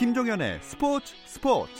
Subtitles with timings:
[0.00, 1.72] 김종현의 스포츠 스포츠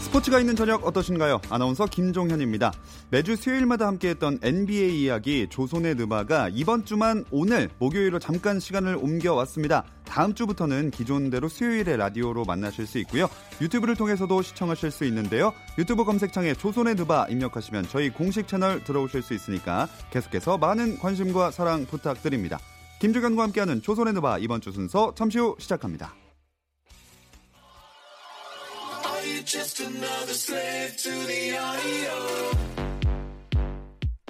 [0.00, 1.42] 스포츠가 있는 저녁 어떠신가요?
[1.50, 2.72] 아나운서 김종현입니다.
[3.10, 9.84] 매주 수요일마다 함께했던 NBA 이야기 조선의 느바가 이번 주만 오늘 목요일로 잠깐 시간을 옮겨왔습니다.
[10.14, 13.28] 다음 주부터는 기존대로 수요일에 라디오로 만나실 수 있고요.
[13.60, 15.52] 유튜브를 통해서도 시청하실 수 있는데요.
[15.76, 21.84] 유튜브 검색창에 조선의 느바 입력하시면 저희 공식 채널 들어오실 수 있으니까 계속해서 많은 관심과 사랑
[21.86, 22.60] 부탁드립니다.
[23.00, 26.14] 김종현과 함께하는 조선의 느바 이번 주 순서 잠시 후 시작합니다.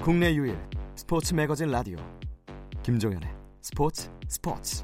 [0.03, 0.59] 국내 유일
[0.97, 1.99] 스포츠 매거진 라디오
[2.83, 3.29] 김종현의
[3.61, 4.83] 스포츠 스포츠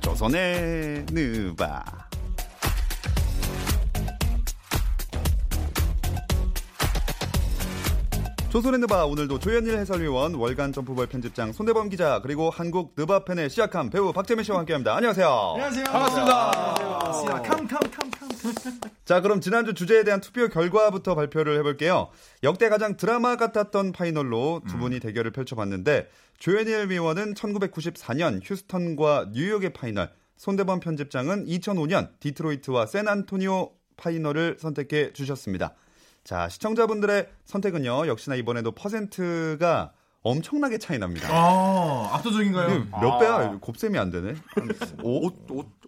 [0.00, 2.05] 조선의 느바
[8.56, 14.14] 조선의 느바 오늘도 조현일 해설위원 월간 점프볼 편집장 손대범 기자 그리고 한국 느바팬의 시아캄 배우
[14.14, 14.96] 박재민 씨와 함께합니다.
[14.96, 15.28] 안녕하세요.
[15.28, 15.84] 안녕하세요.
[15.84, 17.42] 반갑습니다.
[17.42, 18.10] 캄캄캄 캄.
[19.04, 22.08] 자 그럼 지난주 주제에 대한 투표 결과부터 발표를 해볼게요.
[22.44, 30.10] 역대 가장 드라마 같았던 파이널로 두 분이 대결을 펼쳐봤는데 조현일 위원은 1994년 휴스턴과 뉴욕의 파이널,
[30.38, 35.74] 손대범 편집장은 2005년 디트로이트와 샌안토니오 파이널을 선택해 주셨습니다.
[36.26, 41.28] 자, 시청자분들의 선택은요, 역시나 이번에도 퍼센트가 엄청나게 차이 납니다.
[41.30, 42.86] 아, 압도적인가요?
[43.00, 43.56] 몇 배야?
[43.60, 44.34] 곱셈이 안 되네.
[45.04, 45.30] 5?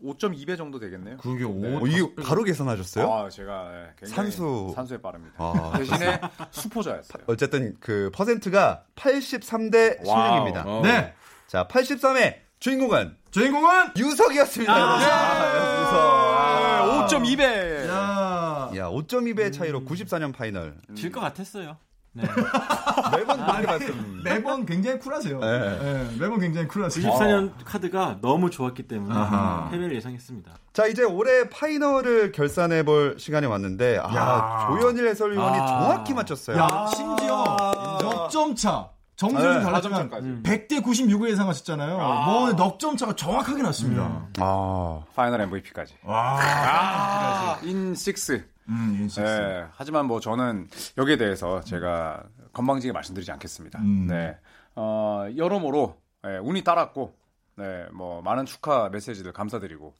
[0.00, 1.16] 5.2배 정도 되겠네요.
[1.16, 1.82] 그게 오.
[1.82, 3.12] 어, 이게 바로 계산하셨어요?
[3.12, 4.72] 아, 제가 예, 굉장히 산수.
[4.76, 5.34] 산수에 빠릅니다.
[5.38, 5.72] 아.
[5.76, 6.20] 대신에
[6.52, 7.24] 수포자였어요.
[7.26, 10.44] 어쨌든 그 퍼센트가 83대 와우.
[10.44, 10.62] 16입니다.
[10.66, 10.80] 어.
[10.84, 11.14] 네.
[11.48, 14.72] 자, 83의 주인공은 주인공은 유석이었습니다.
[14.72, 17.18] 아, 유석.
[17.18, 17.86] 5.2배.
[18.98, 19.02] 야.
[19.02, 20.76] 야, 5.2배 차이로 94년 파이널.
[20.94, 21.76] 질 것 같았어요.
[22.14, 22.24] 네.
[23.16, 24.20] 매번 그렇게 말씀.
[24.24, 25.38] 매번 굉장히 쿨하세요.
[25.38, 25.78] 네.
[25.78, 27.06] 네, 매번 굉장히 쿨하세요.
[27.12, 29.68] 94년 카드가 너무 좋았기 때문에 아하.
[29.70, 30.50] 패배를 예상했습니다.
[30.72, 34.68] 자, 이제 올해 파이널을 결산해 볼 시간이 왔는데 아, 야.
[34.80, 35.66] 조현일 해설위원이 아.
[35.66, 36.56] 정확히 맞췄어요.
[36.56, 38.90] 야, 심지어 넉점 차.
[39.16, 40.42] 점수는 네, 달랐지만 4점차까지.
[40.44, 41.96] 100대 96을 예상하셨잖아요.
[41.96, 44.28] 뭐 넉점 차가 정확하게 났습니다.
[44.38, 45.02] 아.
[45.14, 45.94] 파이널 MVP까지.
[46.04, 47.58] 와.
[47.64, 48.57] in 6.
[48.68, 49.08] 음.
[49.18, 50.68] 예, 하지만 뭐 저는
[50.98, 53.78] 여기에 대해서 제가 건방지게 말씀드리지 않겠습니다.
[53.80, 54.06] 음.
[54.06, 54.36] 네.
[54.76, 55.96] 어, 여러모로
[56.26, 57.14] 예, 운이 따랐고
[57.56, 59.94] 네, 뭐 많은 축하 메시지들 감사드리고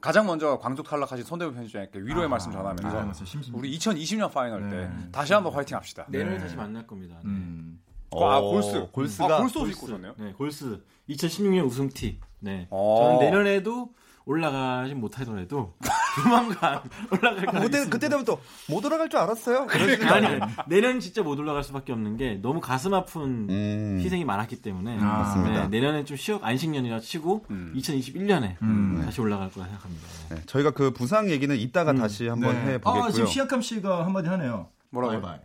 [0.00, 4.90] 가장 먼저 광속 탈락하신 손대범 편집장님께 위로의 말씀 전하면서 심심- 우리 2020년 파이널 때 네.
[5.12, 6.06] 다시 한번 화이팅 합시다.
[6.08, 6.38] 내년에 네.
[6.38, 7.16] 다시 만날 겁니다.
[7.24, 7.30] 네.
[7.30, 7.80] 음.
[8.14, 8.88] 아, 골스.
[8.92, 10.14] 골스가 아, 골스 옷 입고 오셨네요?
[10.18, 12.18] 네, 골스 2016년 우승 티.
[12.40, 12.66] 네.
[12.70, 12.98] 어.
[13.00, 13.94] 저는 내년에도
[14.24, 15.74] 올라가진 못하더라도
[16.14, 16.80] 조만간
[17.10, 19.66] 올라갈 거 그때 그때 되면 또 못 올라갈 줄 알았어요.
[19.70, 20.38] 아니?
[20.66, 23.98] 내년 진짜 못 올라갈 수밖에 없는 게 너무 가슴 아픈 음.
[24.02, 25.62] 희생이 많았기 때문에 아, 맞습니다.
[25.62, 27.72] 네, 내년에 좀 쉬어 안식년이라 치고 음.
[27.76, 29.02] 2021년에 음.
[29.04, 30.06] 다시 올라갈 거라 생각합니다.
[30.30, 30.34] 네.
[30.36, 32.72] 네, 저희가 그 부상 얘기는 이따가 다시 한번 네.
[32.74, 33.04] 해 보겠고요.
[33.04, 34.68] 아, 지금 시약함 씨가 한마디 하네요.
[34.90, 35.20] 뭐라고요?
[35.20, 35.40] 바이바이.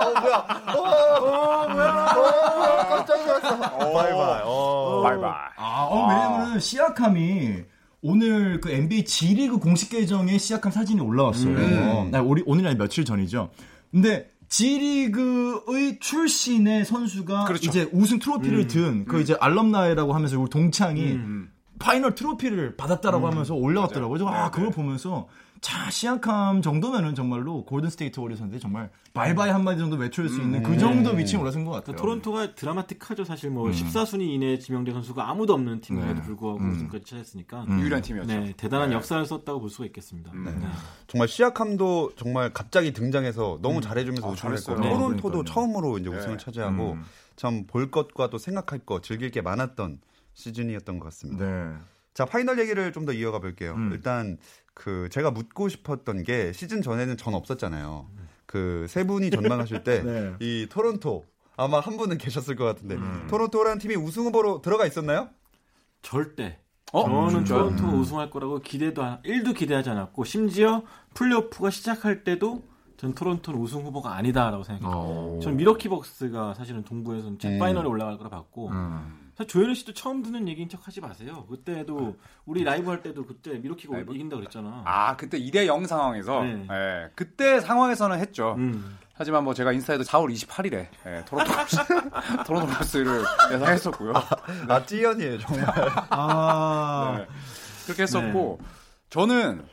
[0.00, 0.46] 어 뭐야?
[0.74, 2.14] 어, 뭐야?
[2.16, 3.58] 어, 깜짝 놀랐어.
[3.92, 4.42] 바이바이.
[4.44, 5.02] 어.
[5.04, 5.32] 바이바이.
[5.56, 7.64] 아, 어, 왜냐면은 시아캄이
[8.08, 11.56] 오늘 그 NBA G리그 공식 계정에 시아캄 사진이 올라왔어요.
[11.56, 12.14] 음.
[12.14, 13.50] 아, 우리 오늘 아니 며칠 전이죠.
[13.90, 17.68] 근데 G리그의 출신의 선수가 그렇죠.
[17.68, 21.50] 이제 우승 트로피를 든그 이제 alumni라고 하면서 우리 동창이 음.
[21.80, 24.28] 파이널 트로피를 받았다라고 하면서 올라왔더라고요.
[24.28, 25.26] 아, 그걸 보면서
[25.66, 30.78] 자, 시아캄 정도면은 정말로 골든 스테이트 워리어스인데 정말 바이바이 한마디 정도 외칠 수 있는 그
[30.78, 31.96] 정도 위치에 올라선 것 같아요.
[31.96, 33.24] 토론토가 드라마틱하죠.
[33.24, 38.28] 사실 뭐 14순위 이내에 지명된 선수가 아무도 없는 팀임에도 불구하고 우승까지 차지했으니까 유일한 팀이었죠.
[38.32, 40.30] 네, 대단한 역사를 썼다고 볼 수가 있겠습니다.
[40.34, 40.44] 음.
[40.44, 40.68] 네.
[41.08, 44.78] 정말 시아캄도 정말 갑자기 등장해서 너무 잘해주면서 아, 우승을 했고 잘했어요.
[44.88, 45.52] 네, 토론토도 그러니까요.
[45.52, 46.16] 처음으로 이제 네.
[46.16, 47.02] 우승을 차지하고 음.
[47.34, 49.98] 참볼 것과 또 생각할 것 즐길 게 많았던
[50.34, 51.44] 시즌이었던 것 같습니다.
[51.44, 51.74] 네.
[52.14, 53.74] 자 파이널 얘기를 좀 더 이어가 볼게요.
[53.76, 53.90] 음.
[53.92, 54.38] 일단
[54.76, 58.06] 그 제가 묻고 싶었던 게 시즌 전에는 전 없었잖아요.
[58.44, 60.02] 그 세 분이 전망하실 때
[60.38, 60.66] 이 네.
[60.68, 61.24] 토론토
[61.56, 63.26] 아마 한 분은 계셨을 것 같은데 음.
[63.30, 65.30] 토론토라는 팀이 우승 후보로 들어가 있었나요?
[66.02, 66.60] 절대.
[66.92, 67.04] 어?
[67.04, 67.58] 저는 진짜요?
[67.70, 70.82] 토론토가 우승할 거라고 기대도 한- 1도 기대하지 않았고 심지어
[71.14, 72.62] 플레이오프가 시작할 때도
[72.98, 75.40] 전 토론토는 우승 후보가 아니다라고 어.
[75.42, 77.58] 전 밀워키 벅스가 사실은 동부에서는 제 음.
[77.58, 79.25] 파이널에 올라갈 거라 봤고 음.
[79.36, 81.44] 사실 조현일 씨도 처음 듣는 얘기인 척 하지 마세요.
[81.50, 82.16] 그때도
[82.46, 84.14] 우리 라이브 할 때도 그때 밀워키가 라이브?
[84.14, 84.82] 이긴다 그랬잖아.
[84.86, 86.66] 아 그때 2대 0 상황에서 네.
[86.70, 88.54] 예, 그때 상황에서는 했죠.
[88.56, 88.96] 음.
[89.12, 91.76] 하지만 뭐 제가 인스타에도 4월 28일에 예, 토론토 랩터스,
[92.46, 93.22] 토론토 랩터스를
[93.52, 94.12] 예상했었고요.
[94.68, 95.66] 아, 찌연이에요, 정말.
[96.10, 97.26] 아, 네.
[97.84, 98.58] 그렇게 했었고
[99.10, 99.64] 저는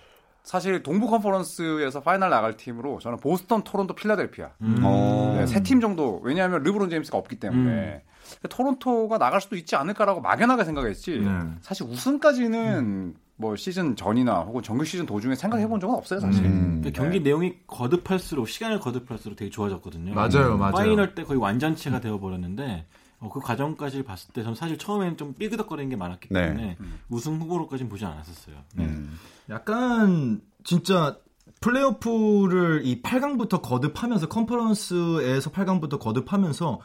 [0.43, 4.81] 사실 동부 컨퍼런스에서 final 나갈 팀으로 저는 보스턴, 토론토, 필라델피아 음.
[4.83, 5.35] 어.
[5.39, 8.03] 네, 세팀 정도 왜냐하면 르브론 제임스가 없기 때문에
[8.49, 11.29] 토론토가 나갈 수도 있지 않을까라고 막연하게 생각했지 네.
[11.61, 16.45] 사실 우승까지는 뭐 시즌 전이나 혹은 정규 시즌 도중에 생각해 본 적은 없어요 사실.
[16.45, 16.81] 음.
[16.81, 20.13] 근데 경기 내용이 거듭할수록 시간을 거듭할수록 되게 좋아졌거든요.
[20.13, 20.73] 맞아요, 맞아요.
[20.73, 22.85] final 때 거의 완전체가 되어 버렸는데
[23.19, 26.47] 어, 그 과정까지 봤을 때 저는 사실 처음에는 좀 삐그덕거리는 게 많았기 네.
[26.47, 26.77] 때문에
[27.09, 28.55] 우승 후보로까지는 보지 않았었어요.
[28.75, 28.85] 네.
[28.85, 29.17] 음.
[29.49, 31.17] 약간 진짜
[31.61, 36.79] 플레이오프를 이 8강부터 거듭하면서 컨퍼런스에서 8강부터 거듭하면서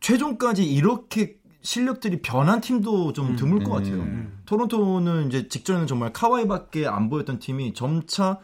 [0.00, 3.94] 최종까지 이렇게 실력들이 변한 팀도 좀 드물 것 같아요.
[3.96, 4.38] 음.
[4.46, 8.38] 토론토는 이제 직전에는 정말 카와이밖에 안 보였던 팀이 점차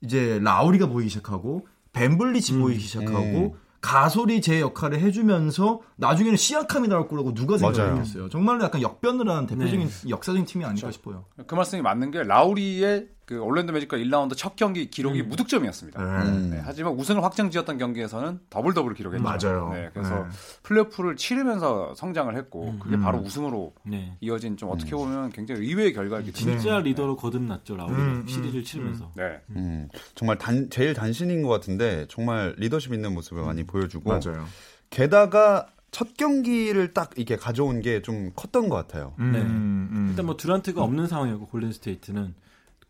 [0.00, 3.64] 이제 라우리가 보이기 시작하고 밴블릿이 보이기 시작하고 음.
[3.82, 7.58] 가솔이 제 역할을 해주면서 나중에는 시아캄이 나올 거라고 누가.
[7.58, 8.30] 생각했겠어요.
[8.30, 11.26] 정말로 약간 역변을 한 대표적인 역사적인 팀이 아닐까 싶어요.
[11.46, 15.28] 그 말씀이 맞는 게 라우리의 그 올랜도 매직과 1라운드 첫 경기 기록이 음.
[15.30, 16.00] 무득점이었습니다.
[16.02, 16.50] 음.
[16.50, 19.22] 네, 하지만 우승을 확정지었던 경기에서는 double double 기록했죠.
[19.22, 19.70] 맞아요.
[19.72, 20.28] 네, 그래서 네.
[20.62, 24.16] 플레이오프를 치르면서 성장을 했고 그게 바로 우승으로 네.
[24.20, 28.64] 이어진 좀 어떻게 보면 굉장히 의외의 결과이기 때문에 진짜 리더로 거듭났죠 라우리 음, 시리즈를 음,
[28.64, 29.10] 치르면서.
[29.16, 29.40] 네.
[29.50, 34.44] 음, 정말 단, 제일 단신인 것 같은데 정말 리더십 있는 모습을 많이 보여주고 맞아요.
[34.90, 39.14] 게다가 첫 경기를 딱 이렇게 가져온 게 좀 컸던 것 같아요.
[39.20, 39.40] 음, 네.
[39.40, 40.06] 음.
[40.10, 42.34] 일단 뭐 듀란트가 없는 상황이었고 골든 스테이트는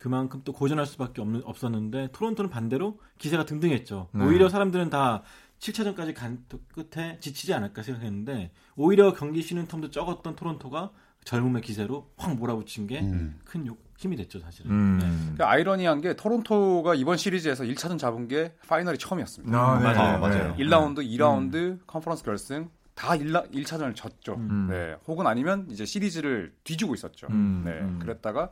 [0.05, 4.11] 그만큼 또 고전할 수밖에 없는, 없었는데 토론토는 반대로 기세가 등등했죠.
[4.12, 4.23] 네.
[4.23, 5.23] 오히려 사람들은 다
[5.61, 10.91] 7차전까지 간 끝에 지치지 않을까 생각했는데 오히려 경기 쉬는 텀도 적었던 토론토가
[11.25, 13.77] 젊음의 기세로 확 몰아붙인 게큰 음.
[13.97, 14.71] 힘이 됐죠 사실은.
[14.71, 14.99] 음.
[15.01, 15.37] 네.
[15.39, 19.59] 그 아이러니한 게 토론토가 이번 시리즈에서 1차전 잡은 게 파이널이 처음이었습니다.
[19.59, 19.85] 아, 네.
[19.85, 20.19] 맞아요, 네.
[20.19, 20.55] 맞아요.
[20.56, 24.35] 1라운드, 2라운드 컨퍼런스 결승 다 1라, 1차전을 졌죠.
[24.35, 24.67] 음.
[24.69, 24.97] 네.
[25.06, 27.27] 혹은 아니면 이제 시리즈를 뒤지고 있었죠.
[27.31, 27.71] 음, 네.
[27.81, 27.99] 음.
[28.01, 28.51] 그랬다가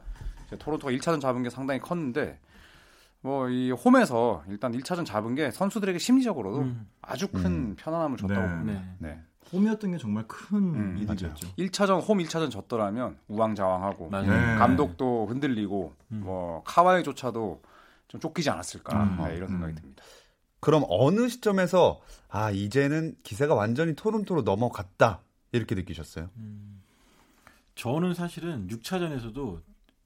[0.58, 2.38] 토론토가 1차전 잡은 게 상당히 컸는데
[3.22, 6.88] 뭐 이 홈에서 일단 1차전 잡은 게 선수들에게 심리적으로도 음.
[7.00, 8.48] 아주 큰 편안함을 줬다고 네.
[8.48, 8.82] 봅니다.
[8.98, 9.08] 네.
[9.08, 9.20] 네.
[9.52, 11.54] 홈이었던 게 정말 큰 음, 이득이었죠.
[11.56, 14.08] 1차전 홈 1차전 졌더라면 우왕좌왕하고.
[14.10, 14.26] 네.
[14.56, 16.22] 감독도 흔들리고 음.
[16.24, 17.62] 뭐 카와이조차도
[18.08, 19.24] 좀 쫓기지 않았을까 음.
[19.24, 19.76] 네, 이런 생각이 음.
[19.76, 20.02] 듭니다.
[20.60, 25.20] 그럼 어느 시점에서 아 이제는 기세가 완전히 토론토로 넘어갔다
[25.50, 26.30] 이렇게 느끼셨어요?
[27.74, 29.60] 저는 사실은 6차전에서도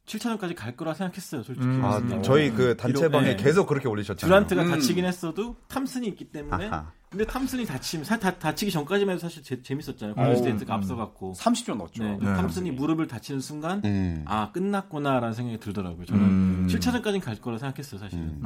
[0.07, 1.67] 7차전까지 갈 거라 생각했어요, 솔직히.
[1.67, 1.85] 음.
[1.85, 2.23] 아 네.
[2.23, 3.37] 저희 그 단체방에 네.
[3.37, 4.29] 계속 그렇게 올리셨잖아요.
[4.29, 4.71] 듀란트가 음.
[4.71, 6.93] 다치긴 했어도 탐슨이 있기 때문에 아하.
[7.11, 10.15] 근데 탐슨이 다치면 사, 다, 다치기 전까지만 해도 사실 재, 재밌었잖아요.
[10.17, 10.79] 어, 골든스테이트가 음.
[10.79, 12.05] 앞서갔고 30점 넣었죠.
[12.05, 12.25] 네, 네.
[12.25, 14.23] 탐슨이 무릎을 다치는 순간 음.
[14.27, 16.05] 아 끝났구나라는 생각이 들더라고요.
[16.07, 16.67] 저는 음.
[16.71, 18.41] 7차전까지는 갈 거라 생각했어요, 사실은.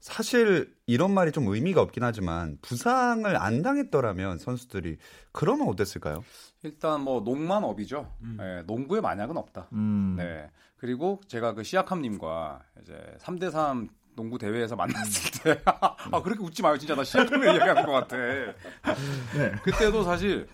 [0.00, 0.06] 음.
[0.06, 0.06] 음.
[0.12, 4.96] 사실 이런 말이 좀 의미가 없긴 하지만 부상을 안 당했더라면 선수들이
[5.32, 6.24] 그러면 어땠을까요?
[6.62, 8.12] 일단 뭐 농만 업이죠.
[8.22, 8.36] 음.
[8.38, 9.68] 네, 농구의 만약은 없다.
[9.72, 10.14] 음.
[10.16, 10.50] 네.
[10.76, 16.76] 그리고 제가 그 시아캄님과 이제 3대3 농구 대회에서 만났을 때, 아, 그렇게 웃지 마요.
[16.76, 18.16] 진짜 나 시아캄을 얘기하는 것 같아.
[18.16, 19.52] 네.
[19.62, 20.48] 그때도 사실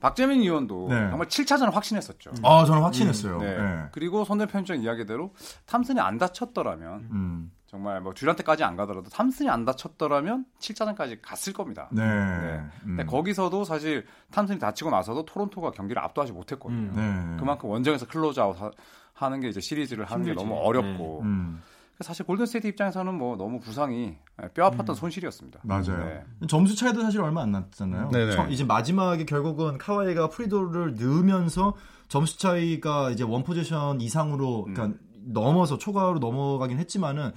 [0.00, 1.10] 박재민 의원도 네.
[1.10, 2.32] 정말 7차전을 확신했었죠.
[2.42, 3.38] 아, 저는 확신했어요.
[3.38, 3.56] 네.
[3.56, 3.82] 네.
[3.92, 5.34] 그리고 손대 편집장 이야기대로
[5.66, 7.52] 탐슨이 안 다쳤더라면 음.
[7.72, 11.88] 정말 뭐 듀란트까지 안 가더라도 탐슨이 안 다쳤더라면 7차전까지 갔을 겁니다.
[11.90, 12.02] 네.
[12.06, 12.60] 네.
[12.84, 12.96] 음.
[12.98, 16.92] 근데 거기서도 사실 탐슨이 다치고 나서도 토론토가 경기를 압도하지 못했거든요.
[16.92, 17.30] 음.
[17.34, 17.40] 네.
[17.40, 18.70] 그만큼 원정에서 close out 하-
[19.14, 20.46] 하는 게 이제 시리즈를 하는 게 힘들지.
[20.50, 21.62] 너무 어렵고 음.
[22.00, 24.18] 사실 골든스테이트 입장에서는 뭐 너무 부상이
[24.52, 25.60] 뼈 아팠던 손실이었습니다.
[25.62, 26.04] 맞아요.
[26.04, 26.24] 네.
[26.48, 28.10] 점수 차이도 사실 얼마 안 났잖아요.
[28.34, 31.74] 처- 이제 마지막에 결국은 카와이가 free throw를 넣으면서
[32.08, 37.32] 점수 차이가 이제 one possession 이상으로 그러니까 넘어서 초과로 넘어가긴 했지만은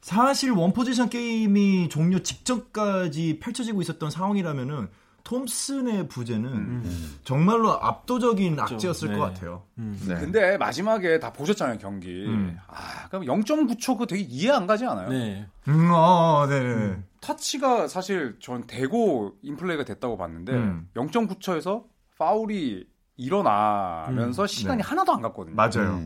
[0.00, 4.88] 사실 one possession 게임이 종료 직전까지 펼쳐지고 있었던 상황이라면은
[5.24, 6.84] 톰슨의 부재는
[7.22, 9.18] 정말로 압도적인 악재였을 네.
[9.18, 9.64] 것 같아요.
[9.76, 10.00] 음.
[10.08, 10.14] 네.
[10.14, 12.24] 근데 마지막에 다 보셨잖아요 경기.
[12.26, 12.56] 음.
[12.66, 15.10] 아 그럼 0.9초 그거 되게 이해 안 가지 않아요?
[15.10, 15.46] 네.
[15.68, 16.96] 음, 아, 네.
[17.20, 20.88] 터치가 사실 전 대고 인플레이가 됐다고 봤는데 음.
[20.94, 21.84] 0.9초에서
[22.16, 22.86] 파울이
[23.18, 24.88] 일어나면서 시간이 네.
[24.88, 25.54] 하나도 안 갔거든요.
[25.54, 26.00] 맞아요.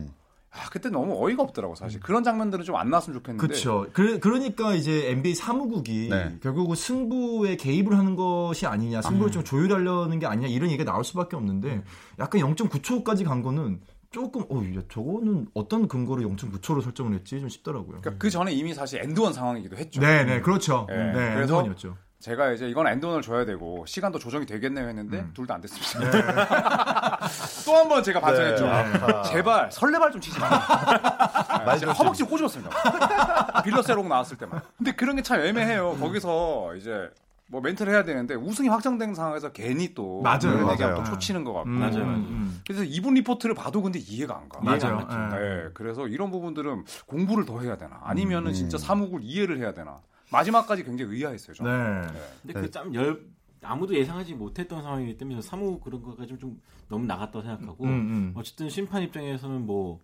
[0.53, 0.59] 음.
[0.59, 1.99] 아 그때 너무 어이가 없더라고 사실.
[1.99, 3.47] 그런 장면들은 좀 안 나왔으면 좋겠는데.
[3.47, 3.87] 그렇죠.
[3.93, 6.37] 그, 그러니까 이제 NBA 사무국이 네.
[6.41, 11.35] 결국은 승부에 개입을 하는 것이 아니냐, 승부를 좀 조율하려는 게 아니냐 이런 얘기가 나올 수밖에
[11.35, 11.83] 없는데
[12.19, 13.79] 약간 0.9초까지 간 거는
[14.11, 17.99] 조금 어, 야, 저거는 어떤 근거로 0.9초로 설정을 했지 좀 싶더라고요.
[18.01, 20.01] 그러니까 그 전에 이미 사실 엔드원 상황이기도 했죠.
[20.01, 20.85] 네, 네, 그렇죠.
[20.87, 25.31] 네, 네, 그래서 였죠 제가 이제 이건 엔드원을 줘야 되고 시간도 조정이 되겠네요 했는데 음.
[25.33, 27.19] 둘다 안 됐습니다.
[27.65, 28.65] 또한 번 제가 반성했죠.
[28.65, 29.21] 네.
[29.25, 30.47] 제발 설레발 좀 치지 마.
[30.47, 32.71] 아, 말 제가 좀 허벅지 꼬집었습니다.
[33.63, 34.61] 빌러세롱 나왔을 때만.
[34.77, 35.97] 근데 그런 게 참 애매해요.
[35.99, 37.09] 거기서 이제
[37.47, 40.65] 뭐 멘트를 해야 되는데 우승이 확정된 상황에서 괜히 또 맞아요.
[40.65, 40.95] 맞아요.
[40.95, 41.69] 또 초치는 것 같고.
[41.69, 42.07] 음, 맞아요, 음.
[42.29, 42.61] 음.
[42.65, 44.61] 그래서 이분 리포트를 봐도 근데 이해가 안 가.
[44.61, 45.05] 맞아요.
[45.33, 45.37] 예.
[45.37, 47.99] 네, 그래서 이런 부분들은 공부를 더 해야 되나?
[48.03, 48.53] 아니면은 음.
[48.53, 49.99] 진짜 사무국을 이해를 해야 되나?
[50.33, 51.53] 마지막까지 굉장히 의아했어요.
[51.55, 52.01] 저는.
[52.01, 52.07] 네.
[52.11, 52.19] 네.
[52.41, 53.25] 근데 그짬 열
[53.61, 58.33] 아무도 예상하지 못했던 상황이기 때문에 사무 그런 거가 좀, 좀 너무 나갔다고 생각하고 음, 음.
[58.35, 60.01] 어쨌든 심판 입장에서는 뭐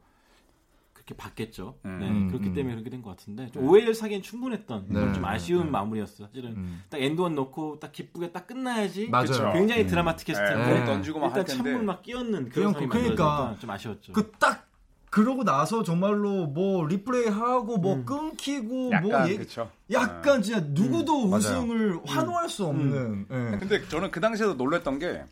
[0.93, 1.77] 그렇게 봤겠죠.
[1.83, 1.98] 음.
[2.00, 2.53] 네, 음, 그렇기 음.
[2.53, 5.13] 때문에 그렇게 된 것 같은데 좀 오해를 사기엔 충분했던 네.
[5.13, 5.71] 좀 아쉬운 네.
[5.71, 6.25] 마무리였어.
[6.25, 6.83] 사실은 음.
[6.89, 9.09] 딱 and one 넣고 딱 기쁘게 딱 끝나야지.
[9.09, 9.51] 맞아요.
[9.53, 9.88] 굉장히 음.
[9.88, 11.69] 드라마틱했을 네, 텐데 공 던지고 막할 일단 텐데.
[11.71, 14.13] 찬물 막 끼얹는 그런 그러니까 좀 아쉬웠죠.
[14.13, 14.68] 그 딱
[15.10, 18.06] 그러고 나서 정말로 뭐 리플레이 하고 뭐 음.
[18.06, 19.72] 끊기고 약간 뭐 얘기, 그렇죠.
[19.92, 23.58] 약간 진짜 누구도 음, 우승을 환호할 수 없는 예.
[23.58, 25.24] 근데 저는 그 당시에도 놀랬던 게,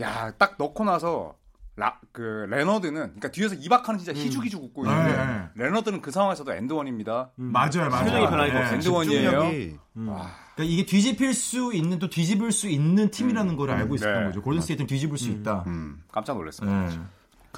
[0.00, 1.34] 야, 딱 넣고 나서,
[1.74, 5.48] 라, 그, 레너드는, 그러니까 뒤에서 이바카는 진짜 희죽희죽 웃고 있는데, 네.
[5.54, 7.30] 레너드는 그 상황에서도 and one입니다.
[7.38, 7.52] 음.
[7.52, 8.04] 맞아요, 맞아요.
[8.04, 8.62] 표정이 변하니까 예.
[8.62, 8.74] 없어요.
[8.76, 9.78] and one이에요.
[9.96, 10.08] 음.
[10.08, 14.26] 와, 그러니까 이게 뒤집힐 수 있는 또 뒤집을 수 있는 팀이라는 걸 알고 있었던 네.
[14.26, 14.42] 거죠.
[14.42, 15.64] 골든 스테이트는 뒤집을 수 있다.
[15.66, 16.02] 음.
[16.10, 16.68] 깜짝 놀랐어요.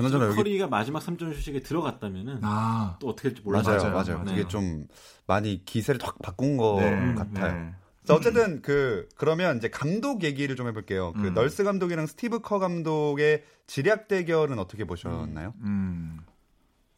[0.00, 0.08] 예.
[0.08, 2.96] 그나저나 여기 커리가 마지막 3점 슛에 들어갔다면은 아.
[3.00, 3.62] 또 어떻게 될지 몰라요.
[3.64, 3.92] 맞아요, 맞아요.
[3.92, 4.24] 맞아요.
[4.24, 4.34] 네.
[4.34, 4.86] 그게 좀
[5.26, 7.14] 많이 기세를 확 바꾼 것 네.
[7.14, 7.54] 같아요.
[7.54, 7.74] 네.
[8.04, 11.12] 자, 어쨌든 그 그러면 이제 감독 얘기를 좀 해볼게요.
[11.12, 11.34] 그 음.
[11.34, 15.54] 널스 감독이랑 스티브 커 감독의 지략 대결은 어떻게 보셨나요?
[15.60, 16.20] 음.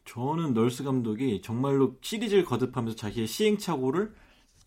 [0.05, 4.13] 저는 널스 감독이 정말로 시리즈를 거듭하면서 자기의 시행착오를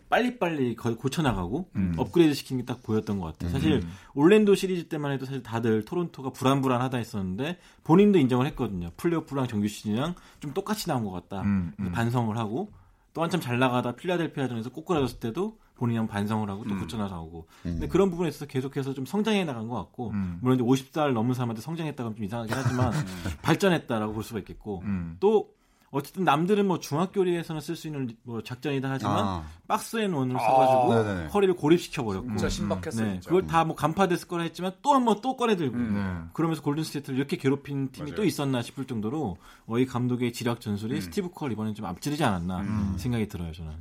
[0.09, 1.95] 빨리빨리 거- 고쳐나가고 음.
[1.97, 3.51] 업그레이드 시키는 게딱 보였던 것 같아요.
[3.51, 3.83] 사실
[4.15, 8.91] 올랜도 시리즈 때만 해도 사실 다들 토론토가 불안불안하다 했었는데 본인도 인정을 했거든요.
[8.97, 11.43] 플레이오프랑 정규 시즌이랑 좀 똑같이 나온 것 같다.
[11.43, 11.93] 음, 음.
[11.93, 12.73] 반성을 하고
[13.15, 16.81] 또 한참 잘 나가다 필라델피아전에서 꼬꾸라졌을 때도 본인이 한번 반성을 하고 또 음.
[16.81, 17.71] 고쳐나가고 음.
[17.73, 20.39] 근데 그런 부분에 있어서 계속해서 좀 성장해 나간 것 같고 음.
[20.41, 22.93] 물론 이제 50살 넘은 사람한테 성장했다고 하면 좀 이상하긴 하지만
[23.43, 25.17] 발전했다라고 볼 수가 있겠고 음.
[25.21, 25.51] 또
[25.91, 31.05] 어쨌든 남들은 뭐 중학교 리그에서는 쓸 수 있는 뭐 작전이다 하지만 아, 박스앤원을 아, 써가지고
[31.05, 31.27] 네네.
[31.29, 33.07] 커리를 고립시켜 버렸고 진짜 신박했어요.
[33.07, 33.29] 네, 진짜.
[33.31, 35.95] 그걸 다 뭐 간파됐을 거라 했지만 또 한번 또 꺼내 들고 음.
[35.95, 36.31] 네.
[36.35, 38.17] 그러면서 골든 스테이트를 이렇게 괴롭힌 팀이 맞아요.
[38.17, 41.01] 또 있었나 싶을 정도로 어, 이 감독의 지략 전술이 음.
[41.01, 42.95] 스티브 커를 이번엔 좀 앞지르지 않았나 음.
[42.99, 43.73] 생각이 들어요 저는.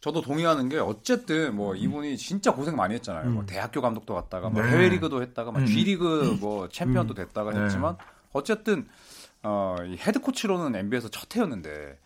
[0.00, 3.30] 저도 동의하는 게 어쨌든 뭐 이분이 진짜 고생 많이 했잖아요.
[3.30, 3.46] 뭐 음.
[3.46, 4.70] 대학교 감독도 갔다가 뭐 네.
[4.70, 5.66] 해외 리그도 했다가 막 음.
[5.66, 7.60] G리그 뭐 챔피언도 됐다가 네.
[7.62, 7.96] 했지만
[8.32, 8.86] 어쨌든
[9.44, 11.98] 어, 이 head coach로는 NBA에서 첫 해였는데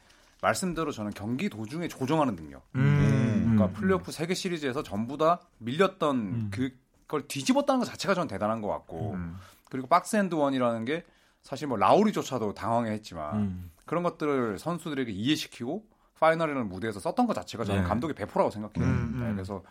[0.42, 2.62] 말씀대로 저는 경기 도중에 조정하는 능력.
[2.74, 3.54] 음.
[3.56, 6.50] 그러니까 플레이오프 세 개 시리즈에서 전부 다 밀렸던 음.
[6.50, 9.36] 그걸 뒤집었다는 것 자체가 저는 대단한 것 같고 음.
[9.70, 11.04] 그리고 box and one이라는 게
[11.42, 13.70] 사실 뭐 라우리조차도 당황해했지만 음.
[13.86, 15.84] 그런 것들을 선수들에게 이해시키고
[16.20, 17.88] final이라는 무대에서 썼던 것 자체가 저는 네.
[17.88, 18.90] 감독의 배포라고 생각해요.
[18.90, 19.20] 음, 음.
[19.24, 19.62] 네, 그래서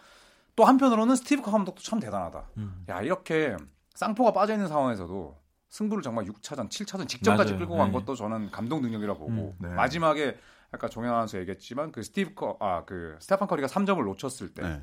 [0.55, 2.43] 또 한편으로는 스티브 커 감독도 참 대단하다.
[2.57, 2.85] 음.
[2.89, 3.55] 야 이렇게
[3.93, 5.37] 쌍포가 빠져 있는 상황에서도
[5.69, 7.59] 승부를 정말 6차전, 7차전 직전까지 맞아요.
[7.59, 7.93] 끌고 간 네.
[7.93, 9.69] 것도 저는 감독 능력이라 보고 음, 네.
[9.69, 10.37] 마지막에
[10.71, 14.81] 아까 종현 아나운서 얘기했지만 그 스티브 커, 아 그 스테판 커리가 3점을 놓쳤을 때 네.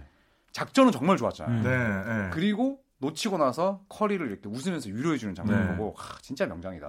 [0.53, 1.59] 작전은 정말 좋았잖아요.
[1.59, 1.63] 음.
[1.63, 2.23] 네.
[2.25, 2.31] 네.
[2.33, 5.77] 그리고 놓치고 나서 커리를 이렇게 웃으면서 위로해 주는 장면을 네.
[5.77, 6.89] 보고 하, 진짜 명장이다.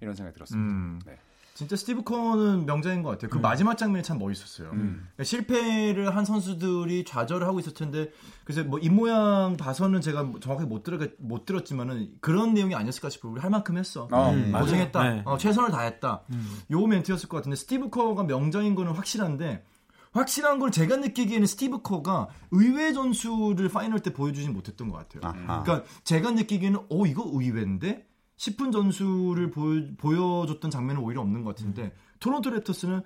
[0.00, 0.74] 이런 생각이 들었습니다.
[0.74, 1.00] 음.
[1.06, 1.16] 네.
[1.54, 3.30] 진짜 스티브 커는 명장인 것 같아요.
[3.30, 4.70] 그 마지막 장면이 참 멋있었어요.
[4.72, 5.06] 음.
[5.14, 8.10] 그러니까 실패를 한 선수들이 좌절을 하고 있었을 텐데
[8.42, 13.30] 그래서 뭐 입모양 봐서는 제가 정확하게 못 들어 못 들었지만은 그런 내용이 아니었을까 싶어요.
[13.30, 14.08] 우리 할 만큼 했어.
[14.10, 14.50] 어, 음.
[14.50, 15.02] 고생했다.
[15.08, 15.22] 네.
[15.24, 16.22] 어, 최선을 다했다.
[16.30, 16.58] 음.
[16.72, 19.64] 요 멘트였을 것 같은데 스티브 커가 명장인 거는 확실한데
[20.10, 25.20] 확실한 걸 제가 느끼기에는 스티브 커가 의외 전술을 파이널 때 보여주진 못했던 것 같아요.
[25.22, 25.62] 아하.
[25.62, 31.94] 그러니까 제가 느끼기에는 어 이거 의외인데 싶은 전술을 보여, 줬던 장면은 오히려 없는 것 같은데
[32.20, 33.02] 토론토 랩터스는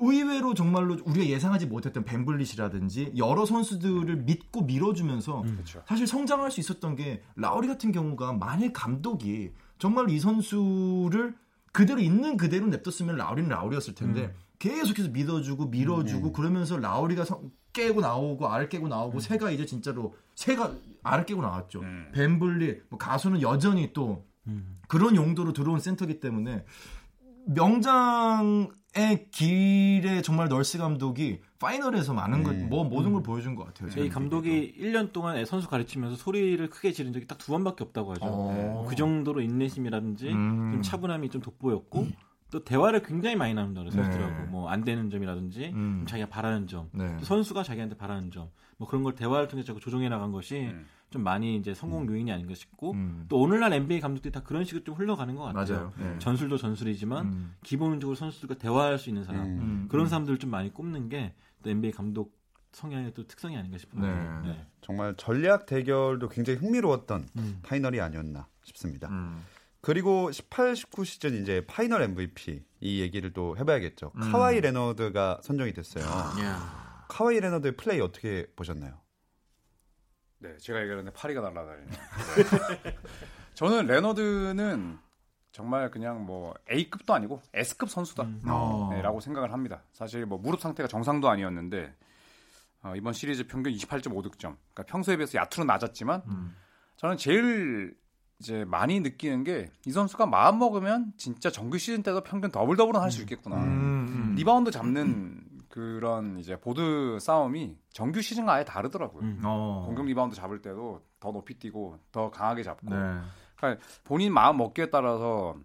[0.00, 5.82] 의외로 정말로 우리가 예상하지 못했던 밴블릿이라든지 여러 선수들을 믿고 밀어주면서 그렇죠.
[5.86, 11.34] 사실 성장할 수 있었던 게 라우리 같은 경우가 만일 감독이 정말 이 선수를
[11.72, 18.46] 그대로 있는 그대로 냅뒀으면 라우리는 라우리였을 텐데 계속해서 믿어주고 밀어주고 그러면서 라우리가 성- 깨고 나오고
[18.48, 21.80] 알을 깨고 나오고 새가 이제 진짜로 새가 알을 깨고 나왔죠.
[21.80, 22.08] 음.
[22.14, 24.78] 벤블리 뭐 가수는 여전히 또 음.
[24.88, 26.64] 그런 용도로 들어온 센터기 때문에
[27.46, 32.68] 명장의 길에 정말 널스 감독이 파이널에서 많은 것, 음.
[32.68, 34.04] 뭐 모든 걸 보여준 것 같아요.
[34.04, 38.20] 이 감독이 1년 동안 선수 가르치면서 소리를 크게 지른 적이 딱 두 번밖에 없다고 하죠.
[38.24, 38.86] 어.
[38.88, 40.70] 그 정도로 인내심이라든지 음.
[40.72, 42.06] 좀 차분함이 좀 돋보였고
[42.50, 43.96] 또 대화를 굉장히 많이 나눈다고 네.
[43.96, 44.46] 그러더라고.
[44.50, 45.96] 뭐안 되는 점이라든지 음.
[46.00, 47.16] 좀 자기가 바라는 점, 네.
[47.18, 48.48] 또 선수가 자기한테 바라는 점,
[48.78, 50.86] 뭐 그런 걸 대화를 통해 자꾸 조정해 나간 것이 음.
[51.10, 53.26] 좀 많이 이제 성공 요인이 아닌가 싶고 음.
[53.28, 55.76] 또 오늘날 NBA 감독들이 다 그런 식으로 좀 흘러가는 것 같아요.
[55.76, 55.92] 맞아요.
[55.98, 56.18] 네.
[56.18, 59.58] 전술도 전술이지만 기본적으로 선수들과 대화할 수 있는 사람 음.
[59.60, 59.86] 음.
[59.88, 62.38] 그런 사람들을 좀 많이 꼽는 게 또 NBA 감독
[62.72, 64.42] 성향의 또 특성이 아닌가 싶습니다.
[64.42, 64.48] 네.
[64.48, 64.66] 네.
[64.82, 67.60] 정말 전략 대결도 굉장히 흥미로웠던 음.
[67.62, 69.08] 파이널이 아니었나 싶습니다.
[69.08, 69.42] 음.
[69.80, 74.12] 그리고 18, 19 시즌 이제 파이널 MVP 이 얘기를 또 해봐야겠죠.
[74.16, 74.20] 음.
[74.32, 76.04] 카와이 레너드가 선정이 됐어요.
[77.08, 79.00] 카와이 레너드의 플레이 어떻게 보셨나요?
[80.38, 81.88] 네, 제가 얘기하는데 파리가 날아다니네요.
[81.94, 82.96] 네.
[83.54, 84.98] 저는 레너드는
[85.52, 88.24] 정말 그냥 뭐 A급도 아니고 S급 선수다.
[88.24, 88.42] 음.
[88.48, 88.88] 어.
[88.92, 89.82] 네, 라고 생각을 합니다.
[89.92, 91.94] 사실 뭐 무릎 상태가 정상도 아니었는데
[92.82, 94.40] 어, 이번 시리즈 평균 28.5득점.
[94.72, 96.56] 그러니까 평소에 비해서 야투는 낮았지만 음.
[96.96, 97.96] 저는 제일
[98.40, 103.00] 이제 많이 느끼는 게 이 선수가 마음 먹으면 진짜 정규 시즌 때도 평균 더블 더블은
[103.00, 103.56] 할 수 있겠구나.
[103.62, 104.34] 음.
[104.36, 105.43] 리바운드 잡는
[105.74, 109.24] 그런 이제 보드 싸움이 정규 시즌과 아예 다르더라고요.
[109.24, 109.40] 음.
[109.44, 109.82] 어.
[109.84, 113.18] 공격 리바운드 잡을 때도 더 높이 뛰고 더 강하게 잡고 네.
[113.56, 115.56] 그러니까 본인 마음 먹기에 따라서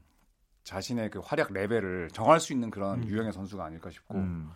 [0.64, 3.08] 자신의 그 활약 레벨을 정할 수 있는 그런 음.
[3.08, 4.50] 유형의 선수가 아닐까 싶고 음.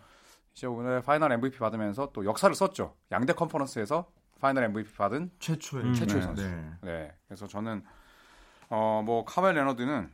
[0.54, 2.96] 이제 오늘 파이널 MVP 받으면서 또 역사를 썼죠.
[3.12, 5.94] 양대 컨퍼런스에서 파이널 MVP 받은 최초의 음.
[5.94, 6.26] 최초의 네.
[6.26, 6.42] 선수.
[6.42, 6.70] 네.
[6.82, 7.12] 네.
[7.28, 7.84] 그래서 저는
[8.70, 10.10] 어 뭐 카와이 레너드는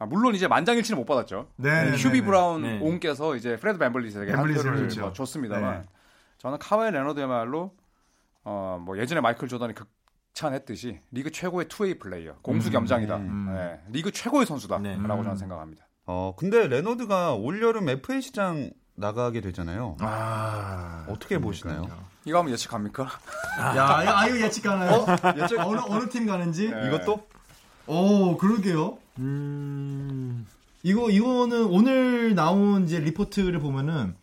[0.00, 1.48] 아, 물론 이제 만장일치는 못 받았죠.
[1.56, 2.24] 네, 휴비 네, 네.
[2.26, 2.78] 브라운 네.
[2.80, 5.00] 옹께서 이제 프레드 밴블릿에게 한 표를 줬죠.
[5.00, 5.88] 뭐 줬습니다만 네.
[6.38, 7.72] 저는 카와이 레너드야말로
[8.44, 13.16] 어 뭐 예전에 마이클 조던이 극찬했듯이 리그 최고의 two-way 플레이어 공수 겸장이다.
[13.16, 13.52] 음.
[13.54, 13.80] 네.
[13.90, 14.96] 리그 최고의 선수다라고 네.
[14.96, 15.36] 저는 음.
[15.36, 15.84] 생각합니다.
[16.06, 19.96] 어 근데 레너드가 올 여름 FA 시장 나가게 되잖아요.
[20.00, 21.06] 아.
[21.08, 21.86] 어떻게 보시나요?
[22.24, 23.04] 이거 한번 예측합니까?
[23.60, 25.04] 야, 야, 아, 이거 예측 가나요?
[25.36, 26.70] 예측 어느 어느 팀 가는지?
[26.70, 26.86] 네.
[26.88, 27.26] 이것도
[27.86, 28.98] 오, 그러게요.
[29.18, 30.46] 음.
[30.82, 34.14] 이거 이거는 오늘 나온 이제 리포트를 보면은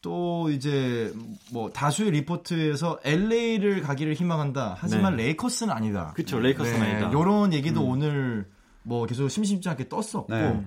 [0.00, 1.12] 또 이제
[1.52, 4.76] 뭐 다수의 리포트에서 LA를 가기를 희망한다.
[4.78, 5.24] 하지만 네.
[5.24, 6.12] 레이커스는 아니다.
[6.14, 7.10] 그쵸, 레이커스는 아니다.
[7.10, 7.90] 이런 얘기도 음.
[7.90, 8.48] 오늘
[8.82, 10.64] 뭐 계속 심심치 않게 떴었고 네.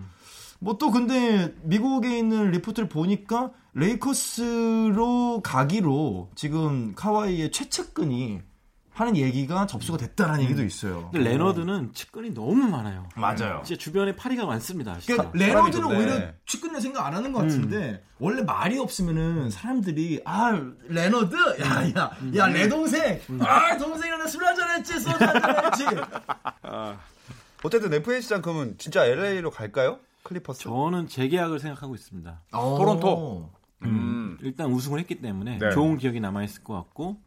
[0.59, 8.41] 뭐 또 근데 미국에 있는 리포트를 보니까 레이커스로 가기로 지금 카와이의 최측근이
[8.99, 11.09] 하는 얘기가 접수가 됐다라는 얘기도 있어요.
[11.13, 13.07] 근데 레너드는 측근이 너무 많아요.
[13.15, 13.61] 맞아요.
[13.63, 14.99] 진짜 주변에 파리가 많습니다.
[14.99, 15.23] 진짜.
[15.31, 15.97] 그러니까 레너드는 좋네.
[15.97, 20.51] 오히려 측근을 생각 안 하는 것 같은데 원래 말이 없으면은 사람들이 아
[20.89, 25.85] 레너드 야야 야내 동생 아 동생이랑 술 한잔 했지 소주 한잔 했지
[27.63, 29.99] 어쨌든 FA 시장 그러면 진짜 LA로 갈까요?
[30.23, 30.63] 클리퍼스.
[30.63, 32.41] 저는 재계약을 생각하고 있습니다.
[32.51, 33.49] 토론토.
[33.83, 33.87] 음.
[33.87, 34.37] 음.
[34.41, 35.69] 일단 우승을 했기 때문에 네.
[35.71, 37.17] 좋은 기억이 남아 있을 것 같고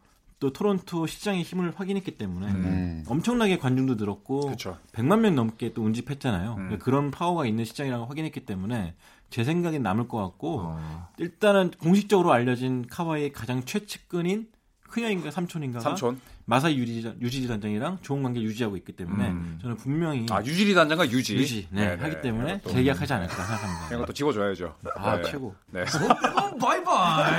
[0.43, 3.03] 또 토론토 시장의 힘을 확인했기 때문에 음.
[3.07, 4.77] 엄청나게 관중도 늘었고 그쵸.
[4.91, 6.55] 100만 명 넘게 또 운집했잖아요.
[6.57, 6.79] 음.
[6.81, 8.93] 그런 파워가 있는 시장이라고 확인했기 때문에
[9.29, 11.07] 제 생각엔 남을 것 같고 어.
[11.17, 14.47] 일단은 공식적으로 알려진 카와이의 가장 최측근인
[14.89, 16.19] 큰형인가 삼촌인가가 삼촌.
[16.45, 19.59] 마사이 유지, 유지지 단장이랑 좋은 관계 를 유지하고 있기 때문에 음.
[19.61, 21.35] 저는 분명히 아 유지리 단장과 유지.
[21.37, 22.01] 유지 네, 네네.
[22.01, 23.87] 하기 때문에 이것도- 재계약하지 않을까 생각합니다.
[23.87, 24.75] 이런 것도 집어줘야죠.
[24.97, 25.23] 아 네.
[25.31, 25.55] 최고.
[25.71, 25.83] 네.
[25.83, 27.33] 어, 바이바이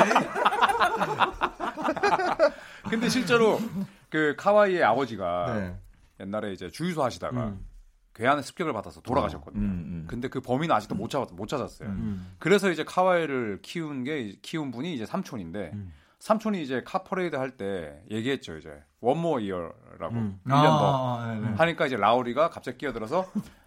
[2.95, 3.59] 근데 실제로
[4.11, 5.77] 그 카와이의 아버지가 네.
[6.21, 7.67] 옛날에 이제 주유소 하시다가 음.
[8.15, 9.61] 괴한의 습격을 받아서 돌아가셨거든요.
[9.63, 10.07] 음, 음.
[10.09, 11.89] 근데 그 범인은 아직도 못, 찾, 못 찾았어요.
[11.89, 12.35] 음.
[12.39, 15.93] 그래서 이제 카와이를 키운 게 키운 분이 이제 삼촌인데 음.
[16.21, 20.41] 삼촌이 이제 카퍼레이드 할 때 얘기했죠 이제 one more year라고 음.
[20.47, 21.55] 1년 더 아, 네, 네.
[21.57, 23.27] 하니까 이제 라우리가 갑자기 끼어들어서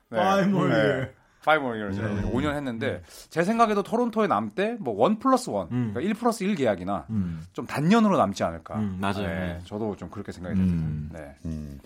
[0.10, 1.14] 네, Five more year.
[1.48, 2.00] 5 more years.
[2.00, 2.32] 네.
[2.32, 5.94] 5년 했는데 제 생각에도 토론토에 남되 뭐 원 플러스 원, 음.
[5.94, 7.42] 그러니까 1 플러스 1 계약이나 음.
[7.54, 8.76] 좀 단년으로 남지 않을까.
[8.76, 9.28] 음, 맞아요.
[9.28, 9.60] 네, 네.
[9.66, 11.10] 저도 좀 그렇게 생각이 음.
[11.10, 11.20] 듭니다.
[11.20, 11.36] 네.
[11.46, 11.80] 음.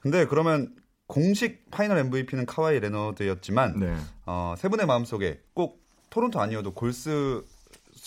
[0.00, 0.74] 근데 그러면
[1.08, 3.96] 공식 파이널 MVP는 카와이 레너드였지만 네.
[4.26, 7.42] 어, 세 분의 마음속에 꼭 토론토 아니어도 골스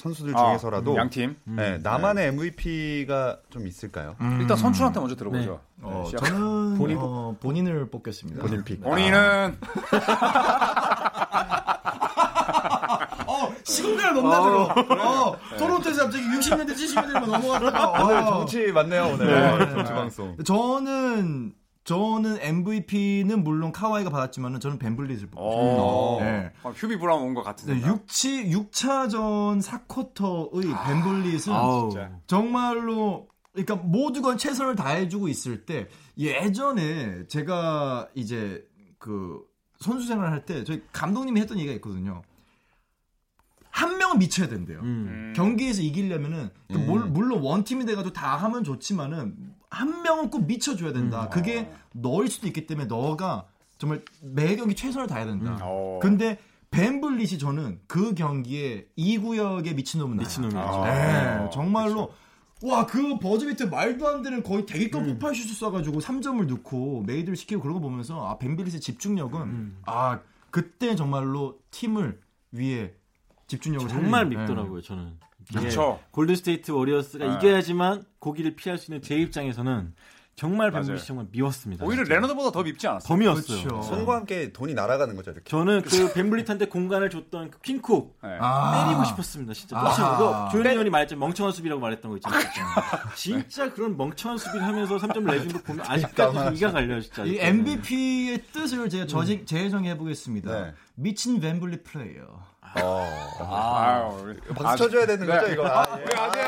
[0.01, 1.35] 선수들 아, 중에서라도 양 팀.
[1.43, 4.15] 네, 나만의 MVP가 좀 있을까요?
[4.39, 5.59] 일단 선출한테 먼저 들어보죠.
[5.79, 5.83] 음.
[5.83, 6.17] 어, 네.
[6.17, 8.41] 저는 본인- 어, 본인을 뽑겠습니다.
[8.41, 8.81] 본인 pick.
[8.81, 9.57] 본인은
[13.27, 14.63] 어, 시공간을 넘나들어.
[15.03, 18.25] 어, 토론토에서 갑자기 60년대 70년대로 넘어갔다가 오늘 어.
[18.25, 19.71] 정치 맞네요 오늘 네.
[19.71, 20.35] 정치 방송.
[20.43, 26.51] 저는 저는 MVP는 물론 카와이가 받았지만은 저는 벤블릿을 뽑고 어, 네.
[26.63, 28.05] 어, 휴비 브라운 온 것 같은 네, 생각.
[28.05, 31.89] 6치 6차전 4쿼터의 벤블릿은 아우.
[31.89, 32.11] 진짜.
[32.27, 38.63] 정말로 그러니까 모두가 최선을 다해 주고 있을 때 예전에 제가 이제
[38.99, 39.41] 그
[39.79, 42.21] 선수 생활을 할때 저희 감독님이 했던 얘기가 있거든요.
[43.71, 44.79] 한 명은 미쳐야 된대요.
[44.81, 44.85] 음.
[45.09, 45.33] 음.
[45.35, 46.85] 경기에서 이기려면은 그 음.
[46.85, 51.23] 몰- 물론 one team이 돼가지고 다 하면 좋지만은 한 명은 꼭 미쳐줘야 된다.
[51.23, 51.29] 음.
[51.29, 55.57] 그게 너일 수도 있기 때문에 너가 정말 매 경기 최선을 다해야 된다.
[55.61, 55.99] 어.
[56.01, 56.37] 근데
[56.69, 60.17] 밴블릿이 저는 그 경기에 이 구역에 미친놈은.
[60.17, 60.59] 미친놈이죠.
[60.59, 60.85] 아.
[60.85, 62.13] 네, 정말로
[62.63, 65.07] 와 그 버저비터 말도 안 되는 거의 대기권 음.
[65.13, 69.77] 폭발 슛을 쏴가지고 3점을 넣고 made를 시키고 그런 거 보면서 아 밴블릿의 집중력은 음.
[69.85, 70.19] 아
[70.51, 72.93] 그때 정말로 팀을 위해
[73.47, 75.17] 집중력을 정말 살리는, 믿더라고요 저는.
[75.59, 75.99] 그렇죠.
[76.11, 77.35] 골든 스테이트 워리어스가 네.
[77.35, 79.93] 이겨야지만 고기를 피할 수 있는 제 입장에서는
[80.35, 80.71] 정말.
[80.71, 81.85] 밴블릿 정말 미웠습니다.
[81.85, 82.15] 오히려 진짜.
[82.15, 83.07] 레너드보다 더 밉지 않았어요.
[83.07, 83.63] 더 미웠어요.
[83.63, 83.81] 그렇죠.
[83.83, 85.47] 슛과 함께 돈이 날아가는 거죠, 이렇게.
[85.47, 88.37] 저는 그 밴블릿한테 공간을 줬던 그 퀸 쿡 네.
[88.41, 88.85] 아.
[88.87, 89.53] 때리고 싶었습니다.
[89.53, 89.77] 진짜.
[89.77, 89.89] 아.
[89.89, 90.17] 아.
[90.17, 91.15] 그거 조현일 형이 말했죠.
[91.17, 92.41] 멍청한 수비라고 말했던 거 있잖아요.
[93.15, 97.23] 진짜, 진짜 그런 멍청한 수비를 하면서 3점을 내준 거 보면 아직까지 좀 이가 갈려요, 진짜.
[97.25, 100.61] 이 MVP의 뜻을 제가 저지, 재해석해 보겠습니다.
[100.63, 100.73] 네.
[100.95, 102.50] 미친 밴블릿 플레이어.
[102.81, 103.05] 어.
[103.49, 105.33] 아유, 박수 쳐줘야 되는 네.
[105.33, 105.67] 거죠, 이거.
[105.67, 106.03] 아, 예.
[106.03, 106.41] 우리 아재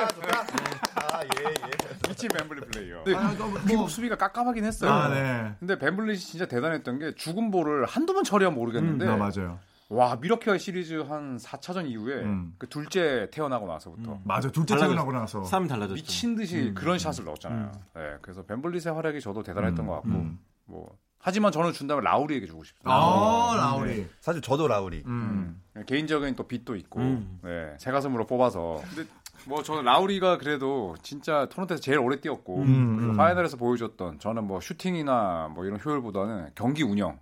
[0.96, 2.08] 아, 예, 예.
[2.10, 3.04] 미친 밴블릿 플레이어.
[3.04, 4.92] 근데 아, 뭐- 퀸 쿡 수비가 깜깜하긴 했어요.
[4.92, 5.54] 아, 네.
[5.60, 9.60] 근데 밴블릿 진짜 대단했던 게 죽은 볼을 한두 번 처리하면 모르겠는데 아, 맞아요.
[9.90, 12.56] 와 밀워키와 시리즈 한 4차전 이후에 음.
[12.58, 14.50] 그 둘째 태어나고 나서부터 맞아.
[14.50, 15.44] 둘째 달라졌- 퇴근하고 나서.
[15.44, 15.94] 삶이 달라졌죠.
[15.96, 17.72] 미친 듯이 그런 샷을 넣었잖아요.
[17.96, 20.40] 네, 그래서 밴블릿의 활약이 저도 대단했던 것 같고 음.
[20.66, 22.92] 뭐 하지만 저는 준다면 라우리에게 주고 싶습니다.
[22.92, 24.06] 아, 라우리.
[24.20, 25.04] 사실 저도 라우리.
[25.06, 25.62] 음.
[25.74, 27.40] 네, 개인적인 또 빚도 있고 음.
[27.42, 29.10] 네, 새 가슴으로 뽑아서 근데
[29.46, 33.18] 뭐 저는 라우리가 그래도 진짜 토론토에서 제일 오래 뛰었고 음, 그리고 음.
[33.18, 37.18] 파이널에서 보여줬던 저는 뭐 슈팅이나 뭐 이런 효율보다는 경기 운영,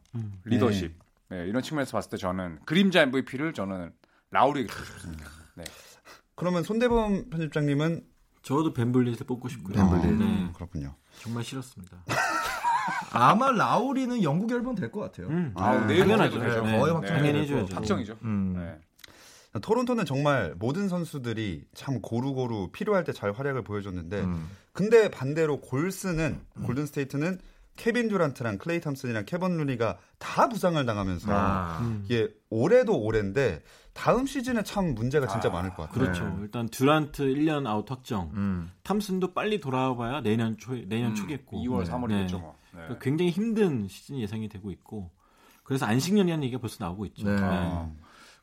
[0.46, 0.98] 리더십
[1.30, 3.94] 네, 이런 측면에서 봤을 때 저는 그림자 MVP를 저는
[4.32, 5.26] 라우리에게 주고 싶습니다.
[5.56, 5.64] 네.
[6.34, 8.04] 그러면 손대범 편집장님은
[8.42, 9.76] 저도 벤블리를 뽑고 싶고요.
[9.76, 10.18] 벤블리.
[10.18, 10.96] 네, 그렇군요.
[11.20, 12.04] 정말 싫었습니다.
[13.14, 15.28] 아마 라우리는 영구결번 될것 같아요.
[15.28, 15.54] 음.
[15.56, 15.88] 아, 네.
[15.88, 16.40] 내일 당연하죠.
[16.40, 16.92] 네, 거의 네.
[16.92, 17.42] 확정이 당연히 되고.
[17.60, 17.76] 해줘야죠.
[17.76, 18.18] 확정이죠.
[18.24, 18.54] 음.
[18.58, 19.60] 네.
[19.62, 24.48] 토론토는 정말 모든 선수들이 참 고루고루 필요할 때 잘 활약을 보여줬는데 음.
[24.72, 27.40] 근데 반대로 골스는 골든 스테이트는
[27.76, 31.80] 케빈 듀란트랑 클레이 탐슨이랑 케본 루니가 다 부상을 당하면서 아.
[31.82, 32.02] 음.
[32.06, 33.62] 이게 올해도 올해인데
[33.94, 36.00] 다음 시즌에 참 문제가 진짜 아, 많을 것 같아요.
[36.06, 36.24] 그렇죠.
[36.30, 36.36] 네.
[36.44, 38.32] 일단 듀란트 1년 아웃 확정.
[38.36, 38.72] 음.
[38.84, 41.58] 탐슨도 빨리 돌아와봐야 내년 초 내년 음, 초겠고.
[41.58, 41.92] 2월, 네.
[41.92, 42.40] 3월이겠죠.
[42.40, 42.52] 네.
[42.72, 45.12] 그러니까 굉장히 힘든 시즌이 예상이 되고 있고.
[45.64, 47.30] 그래서 안식년이라는 얘기가 벌써 나오고 있죠.
[47.30, 47.38] 네.
[47.42, 47.92] 아.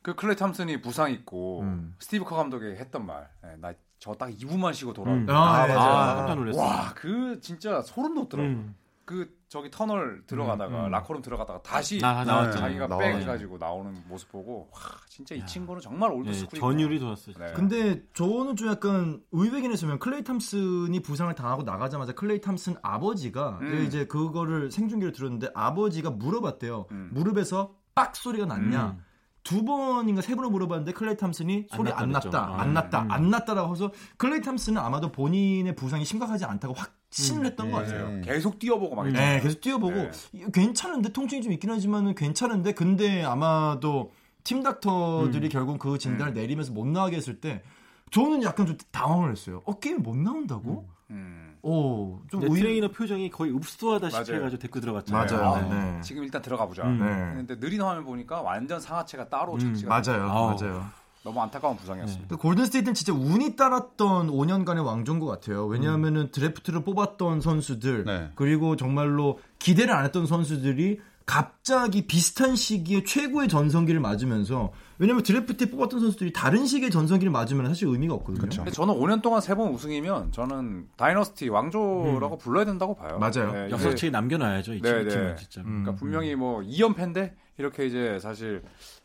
[0.01, 1.95] 그 클레이 탐슨이 부상 있고 음.
[1.99, 3.29] 스티브 커 감독이 했던 말.
[3.57, 5.25] 나 저딱 2분만 쉬고 돌아올 음.
[5.25, 5.33] 때.
[5.33, 6.15] 아, 아, 맞아요.
[6.15, 6.63] 깜짝 놀랐어요.
[6.63, 8.49] 와, 그 진짜 소름 돋더라고.
[8.49, 8.75] 음.
[9.09, 10.91] 그 저기 터널 들어가다가 음, 음.
[10.91, 12.59] 라커룸 들어가다가 다시 나- 나왔죠.
[12.59, 13.17] 자기가 네, 백 나와요.
[13.21, 17.33] 해가지고 나오는 모습 보고 와 진짜 이 친구는 정말 old 네, school이 전율이 돋았어요.
[17.33, 17.45] 진짜.
[17.47, 17.53] 네.
[17.53, 23.83] 근데 저는 좀 약간 의외긴 했으면 클레이 탐슨이 부상을 당하고 나가자마자 클레이 탐슨 아버지가 음.
[23.87, 26.85] 이제 그거를 생중계로 들었는데 아버지가 물어봤대요.
[26.91, 27.09] 음.
[27.11, 28.95] 무릎에서 빡 소리가 났냐?
[28.99, 29.03] 음.
[29.41, 32.29] 두 번인가 세 번을 물어봤는데 클레이 탐슨이 안 소리 났다 안 그랬죠.
[32.29, 33.11] 났다, 아, 안 났다, 음.
[33.11, 38.05] 안 났다라고 해서 클레이 탐슨은 아마도 본인의 부상이 심각하지 않다고 확 신을 했던 것 같아요.
[38.07, 38.21] 음.
[38.23, 39.13] 계속 뛰어보고 막 음.
[39.13, 40.11] 네, 계속 뛰어보고 네.
[40.53, 44.11] 괜찮은데 통증이 좀 있긴 하지만은 괜찮은데 근데 아마도
[44.43, 45.49] team doctor들이 음.
[45.49, 47.63] 결국 그 진단을 내리면서 못 나가게 했을 때
[48.11, 49.61] 저는 약간 좀 당황을 했어요.
[49.65, 50.87] 어 게임 못 나온다고?
[51.09, 51.57] 음.
[51.61, 54.39] 오, 좀 근데 오히려 트레이너 표정이 거의 읍소하다시피 맞아요.
[54.41, 55.25] 해가지고 데리고 들어갔잖아요.
[55.25, 55.53] 맞아요.
[55.53, 55.61] 아,
[55.95, 56.01] 네.
[56.01, 56.83] 지금 일단 들어가 보자.
[56.85, 56.99] 음.
[56.99, 57.35] 네.
[57.35, 59.89] 근데 느린 화면 보니까 완전 상하체가 따로 음, 착지가.
[59.89, 60.27] 맞아요.
[60.27, 60.85] 맞아요.
[61.23, 62.27] 너무 안타까운 부상이었습니다.
[62.29, 65.65] 그 골든 스테이트는 진짜 운이 따랐던 5년간의 왕조인 것 같아요.
[65.65, 68.29] 왜냐하면은 드래프트를 뽑았던 선수들 네.
[68.35, 75.99] 그리고 정말로 기대를 안 했던 선수들이 갑자기 비슷한 시기에 최고의 전성기를 맞으면서 왜냐면 드래프트에 뽑았던
[75.99, 78.39] 선수들이 다른 시기의 전성기를 맞으면 사실 의미가 없거든요.
[78.41, 78.61] 그렇죠.
[78.63, 83.15] 근데 저는 5년 동안 세 번 우승이면 저는 다이너스티 왕조라고 불러야 된다고 봐요.
[83.15, 83.19] 음.
[83.19, 83.51] 맞아요.
[83.53, 84.73] 네, 역사책에 남겨놔야죠.
[84.73, 85.35] 이 네, 팀은 네.
[85.35, 85.61] 진짜.
[85.61, 85.83] 음.
[85.83, 88.63] 그러니까 분명히 뭐 2연패인데 이렇게 이제 사실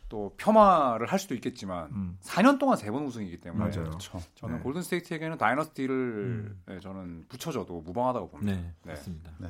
[0.08, 2.18] 또 폄하를 할 수도 있겠지만 음.
[2.22, 3.84] 4년 동안 세 번 우승이기 때문에 맞아요.
[3.90, 4.22] 그렇죠.
[4.34, 4.62] 저는 네.
[4.62, 6.62] 골든 스테이트에게는 다이너스티를 음.
[6.66, 8.52] 네, 저는 붙여줘도 무방하다고 봅니다.
[8.52, 8.92] 네, 네.
[8.92, 9.30] 맞습니다.
[9.38, 9.48] 네.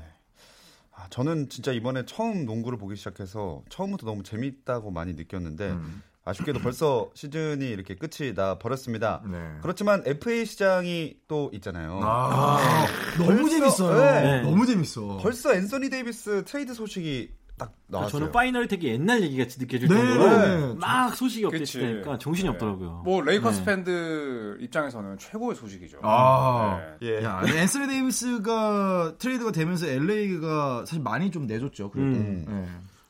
[0.96, 6.02] 아, 저는 진짜 이번에 처음 농구를 보기 시작해서 처음부터 너무 재밌다고 많이 느꼈는데 음.
[6.24, 9.20] 아쉽게도 벌써 시즌이 이렇게 끝이 나 버렸습니다.
[9.26, 9.58] 네.
[9.60, 12.00] 그렇지만 FA 시장이 또 있잖아요.
[12.02, 12.86] 아,
[13.18, 14.22] 너무 벌써- 재밌어요.
[14.22, 14.42] 네.
[14.42, 15.18] 너무 재밌어.
[15.20, 18.10] 벌써 앤서니 데이비스 트레이드 소식이 딱 나왔어요.
[18.10, 19.94] 저는 final 되게 옛날 얘기 같이 느껴질 네.
[19.94, 20.74] 정도로 네.
[20.74, 21.44] 막 소식이.
[21.46, 22.52] 업데이트되니까 정신이 네.
[22.54, 23.02] 없더라고요.
[23.04, 23.64] 뭐 레이커스 네.
[23.64, 25.98] 팬들 입장에서는 최고의 소식이죠.
[26.02, 26.80] 아.
[27.00, 27.08] 네.
[27.08, 27.24] 예.
[27.24, 31.90] 야, 앤서니 데이비스가 트레이드가 되면서 LA가 사실 많이 좀 내줬죠.
[31.90, 32.08] 그래도.
[32.18, 32.44] 음.
[32.48, 32.66] 네.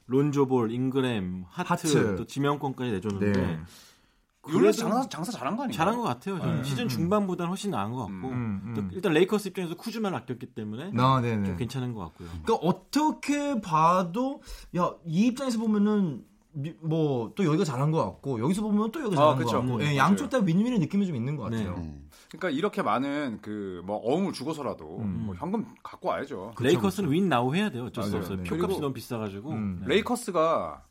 [0.07, 2.17] 론조 볼, 잉그램, 하트, 하트.
[2.17, 3.59] 또 지명권까지 내줬는데 네.
[4.49, 5.77] 뉴올리언스 장사, 장사 잘한 거 아니에요?
[5.77, 6.39] 잘한 것 같아요.
[6.39, 6.59] 저는.
[6.59, 6.89] 음, 시즌 음.
[6.89, 8.75] 중반보다는 훨씬 나은 것 같고 음, 음.
[8.75, 11.21] 또 일단 레이커스 입장에서 쿠즈마만 아꼈기 때문에 아.
[11.23, 12.29] 좀 괜찮은 것 같고요.
[12.45, 14.43] 그러니까 어떻게 봐도
[14.77, 16.25] LA 입장에서 보면은
[16.83, 19.51] 뭐 또 여기가 잘한 것 같고 여기서 보면 또 여기가 아, 잘한 그쵸.
[19.51, 19.97] 것 같고 음, 예, 맞아요.
[19.97, 21.65] 양쪽 다 윈윈의 느낌이 좀 있는 것 네.
[21.65, 21.75] 같아요.
[21.83, 22.09] 음.
[22.29, 25.25] 그러니까 이렇게 많은 그 뭐 어음을 주고서라도 음.
[25.27, 26.53] 뭐 현금 갖고 와야죠.
[26.55, 27.87] 그쵸, 레이커스는 win now 해야 돼요.
[27.87, 28.23] 어쩔 수 맞아요.
[28.23, 28.39] 없어요.
[28.39, 28.45] 네.
[28.45, 29.51] 표값이 너무 비싸가지고.
[29.51, 29.79] 음.
[29.81, 29.89] 네.
[29.97, 30.83] 레이커스가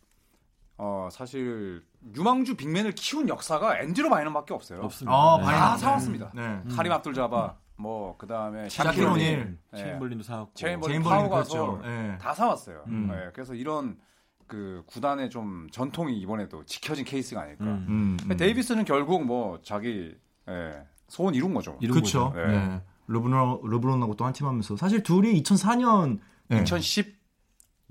[0.85, 1.81] 어 사실
[2.13, 4.81] 유망주 big man을 키운 역사가 앤드루 바이넘밖에 없어요.
[4.81, 5.15] 없습니다.
[5.15, 5.45] 아, 네.
[5.45, 6.31] 다 사왔습니다.
[6.35, 6.61] 네.
[6.75, 9.57] 카림 압둘 자바 뭐 그다음에 샤킬 오닐.
[9.71, 9.77] 네.
[9.79, 10.51] 체임벌린도 사왔고.
[10.55, 11.81] 체임벌린 제인 파워 가서 그렇죠.
[11.85, 12.17] 예.
[12.19, 12.83] 다 사왔어요.
[12.87, 13.07] 음.
[13.09, 13.97] 네, 그래서 이런
[14.45, 17.63] 그 구단의 좀 전통이 이번에도 지켜진 케이스가 아닐까.
[17.63, 17.85] 음.
[17.87, 18.35] 음, 음.
[18.37, 20.13] 데이비스는 결국 뭐 자기
[20.49, 21.77] 예, 소원 이룬 거죠.
[21.79, 22.31] 이룬 그렇죠.
[22.33, 22.45] 거죠.
[22.45, 22.67] 네.
[22.67, 22.81] 네.
[23.07, 26.19] 르브론 르브론하고 또 한 팀 하면서 사실 둘이 2004년
[26.49, 26.61] 네.
[26.61, 27.22] 2010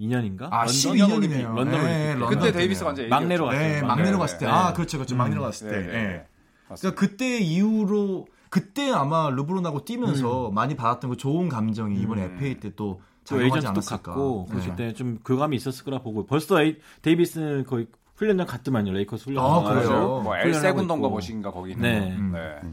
[0.07, 0.49] 2년인가?
[0.51, 1.17] 아, 런던 12년이네요.
[1.17, 2.21] 올림픽, 런던 네, 올림픽.
[2.21, 3.47] 런던 그때 데이비스가 완전 막내로.
[3.47, 3.61] 갔어요.
[3.61, 4.47] 네, 막내로 네, 갔을 때.
[4.47, 4.53] 네.
[4.53, 4.99] 아, 그렇죠.
[4.99, 5.15] 그렇죠.
[5.15, 5.19] 음.
[5.19, 5.77] 막내로 갔을 때.
[5.77, 5.95] 네, 네.
[5.95, 6.27] 예.
[6.69, 6.95] 맞습니다.
[6.97, 12.35] 그러니까 그때 이후로 그때 아마 르브론하고 뛰면서 많이 받았던 그 좋은 감정이 이번 에 음.
[12.37, 14.03] FA 때또또 작용하지 않았을까.
[14.03, 14.55] 갔고 네.
[14.55, 17.87] 그랬을 때좀 교감이 있었을 거라 보고 벌써 에이, 데이비스는 거의
[18.17, 20.21] 훈련장 갔더만요 레이커스 훈련장 아, 그래요?
[20.23, 21.11] 뭐 엘세군도던가 있고.
[21.11, 22.01] 뭐신가 거기 있는 네.
[22.01, 22.07] 거.
[22.21, 22.33] 음.
[22.33, 22.71] 네.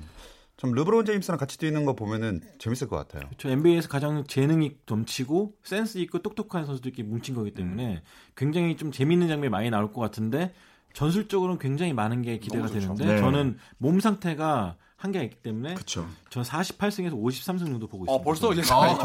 [0.60, 3.30] 좀 르브론 제임스랑 같이 뛰는 거 보면은 재밌을 것 같아요.
[3.38, 8.02] 저 NBA에서 가장 재능이 넘치고 센스 있고 똑똑한 선수들끼리 뭉친 거기 때문에
[8.36, 10.54] 굉장히 좀 재밌는 장면이 많이 나올 것 같은데
[10.92, 12.68] 전술적으로는 굉장히 많은 게 기대가.
[12.68, 13.18] 되는데 네.
[13.20, 16.06] 저는 몸 상태가 한계가 있기 때문에 그렇죠.
[16.30, 18.12] 전 48승에서 53승 정도 보고 있습니다.
[18.14, 18.98] 어 벌써 이제 딱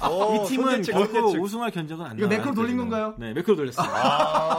[0.00, 1.28] 보면은 이 팀은 결코.
[1.40, 2.36] 우승할 견적은 안 이거 나와요.
[2.38, 3.14] 매크로 돌린 건가요?
[3.16, 3.86] 네, 매크로 돌렸어요.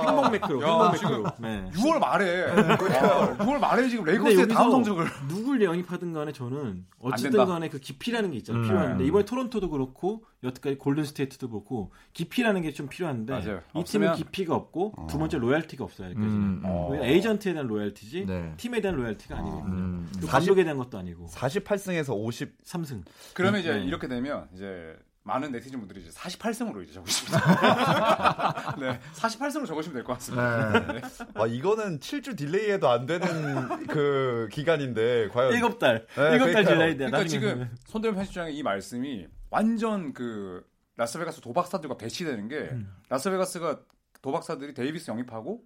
[0.07, 1.31] 행복 매크로, 야, 행복 지금 매크로.
[1.39, 1.69] 네.
[1.73, 7.45] 6월 말에 아, 6월 말에 지금 레이커스의 다음 성적을 누굴 영입하든 간에 저는 어쨌든.
[7.45, 8.63] 간에 그 깊이라는 게 있잖아요.
[8.63, 8.67] 음.
[8.67, 13.61] 필요한데 이번에 토론토도 그렇고 여태까지 골든 스테이트도 그렇고 깊이라는 게 좀 필요한데 맞아요.
[13.75, 16.07] 이 없으면- 팀은 깊이가 없고 두 번째 loyalty가 없어요.
[16.07, 16.35] 아직까지는.
[16.35, 16.63] 음, 음.
[16.65, 16.95] 어.
[17.01, 18.53] 에이전트에 대한 loyalty지 네.
[18.57, 19.65] 팀에 대한 loyalty가 아니거든요.
[19.65, 20.11] 음.
[20.21, 23.03] 또 감독에 대한 것도 아니고 48승에서 50 3승.
[23.33, 23.83] 그러면 이제 네.
[23.85, 27.37] 이렇게 되면 이제 많은 네티즌 분들이 이제 48승으로 이제 적으십니다.
[28.79, 30.93] 네, 48승으로 적으시면 될 것 같습니다.
[30.93, 31.01] 네.
[31.33, 36.65] 아, 이거는 7주 delay해도 안 되는 그 기간인데 과연 일곱 달, 네, 일곱 달 그러니까요.
[36.77, 36.97] delay 돼.
[37.07, 42.91] 그러니까 나중에 지금 손대현 편집장의 이 말씀이 완전 그 라스베가스 도박사들과 배치되는 게 음.
[43.09, 43.79] 라스베가스가
[44.21, 45.61] 도박사들이 데이비스 영입하고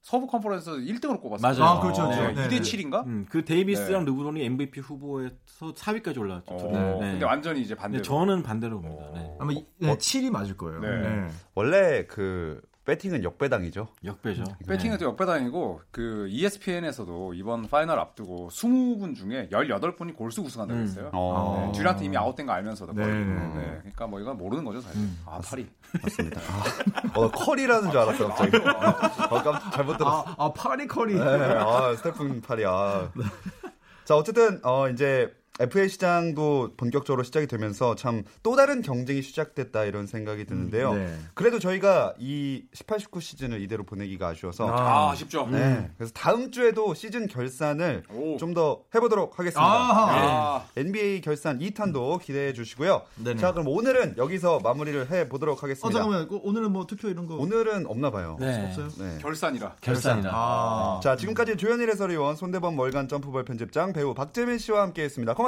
[0.00, 1.64] 서부 컨퍼런스 1등으로 꼽았어요.
[1.64, 1.64] 맞아요.
[1.78, 2.06] 아, 그렇죠.
[2.08, 2.16] 네.
[2.16, 2.40] 그렇죠.
[2.40, 2.60] 네, 2대 네.
[2.60, 3.04] 7인가?
[3.06, 4.10] 음, 그 데이비스랑 네.
[4.12, 6.54] 르브론이 MVP 후보에서 4위까지 올라왔죠.
[6.54, 6.72] 어, 둘이.
[6.72, 7.10] 네.
[7.12, 8.02] 근데 완전히 이제 반대로.
[8.04, 9.10] 저는 반대로 봅니다.
[9.14, 9.36] 네.
[9.40, 10.78] 아마 이- 네, 7이 맞을 거예요.
[10.80, 10.88] 네.
[11.00, 11.28] 네.
[11.56, 13.88] 원래 그 배팅은 역배당이죠.
[14.04, 14.44] 역배죠.
[14.68, 20.84] 배팅은 또 역배당이고 그 ESPN에서도 이번 파이널 앞두고 20분 중에 18분이 골스 우승한다고 음.
[20.84, 21.10] 했어요.
[21.12, 21.72] 어.
[21.72, 23.04] 네, 듀란트 이미 아웃된 거 알면서도 네.
[23.04, 23.78] 네, 네, 네.
[23.80, 25.00] 그러니까 뭐 이건 모르는 거죠 사실.
[25.00, 25.18] 음.
[25.26, 25.66] 아 파리.
[26.00, 26.40] 맞습니다.
[26.40, 28.56] 아, 어, 커리라는 줄 알았어 갑자기.
[28.56, 30.24] 어, 깜 잘못 들었어.
[30.24, 31.14] 아, 아 파리 커리.
[31.14, 33.10] 네, 아, 스테픈 파리야.
[34.04, 40.06] 자, 어쨌든 어 이제 FA 시장도 본격적으로 시작이 되면서 참 또 다른 경쟁이 시작됐다 이런
[40.06, 40.94] 생각이 드는데요.
[40.94, 41.16] 네.
[41.34, 45.48] 그래도 저희가 이 18, 19 시즌을 이대로 보내기가 아쉬워서 아, 아쉽죠.
[45.50, 45.90] 네.
[45.96, 48.36] 그래서 다음 주에도 시즌 결산을 오.
[48.36, 49.62] 좀더 해보도록 하겠습니다.
[49.62, 50.64] 아하.
[50.74, 50.80] 네.
[50.82, 53.02] NBA 결산 2탄도 기대해 주시고요.
[53.16, 53.40] 네네.
[53.40, 55.98] 자, 그럼 오늘은 여기서 마무리를 해 보도록 어 하겠습니다.
[55.98, 56.28] 잠깐만.
[56.28, 58.36] 그 오늘은 뭐 투표 이런 거 오늘은 없나 봐요.
[58.38, 58.66] 네.
[58.66, 58.88] 없어요?
[58.98, 59.18] 네.
[59.20, 59.76] 결산이라.
[59.80, 60.30] 결산이다.
[60.32, 61.00] 아.
[61.02, 65.34] 자, 지금까지 조현일 해설위원, 손대범 월간 점프볼 편집장, 배우 박재민 씨와 함께했습니다.
[65.34, 65.45] 고맙습니다.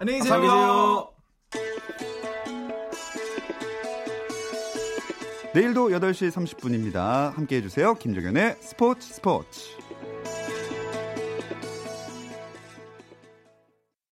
[0.00, 0.34] 안녕히 계세요.
[0.34, 1.08] 안녕히 계세요.
[5.54, 7.34] 내일도 8시 30분입니다.
[7.34, 7.94] 함께 해 주세요.
[7.94, 9.76] 김종현의 스포츠 스포츠.